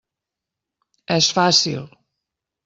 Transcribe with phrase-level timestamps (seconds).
[1.17, 1.87] És fàcil.